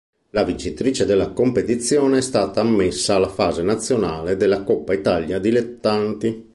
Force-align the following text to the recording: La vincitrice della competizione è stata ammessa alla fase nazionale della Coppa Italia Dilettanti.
La 0.31 0.43
vincitrice 0.43 1.05
della 1.05 1.29
competizione 1.29 2.17
è 2.17 2.21
stata 2.21 2.61
ammessa 2.61 3.13
alla 3.17 3.27
fase 3.27 3.61
nazionale 3.61 4.35
della 4.35 4.63
Coppa 4.63 4.93
Italia 4.93 5.37
Dilettanti. 5.37 6.49